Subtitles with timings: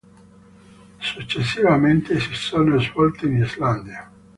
[0.97, 4.09] Successivamente si sono svolte in Islanda.